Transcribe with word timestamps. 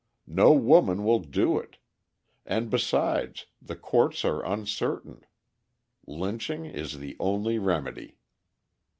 No 0.25 0.51
woman 0.51 1.03
will 1.03 1.19
do 1.19 1.59
it. 1.59 1.77
And, 2.43 2.71
besides, 2.71 3.45
the 3.61 3.75
courts 3.75 4.25
are 4.25 4.43
uncertain. 4.43 5.27
Lynching 6.07 6.65
is 6.65 6.97
the 6.97 7.15
only 7.19 7.59
remedy." 7.59 8.17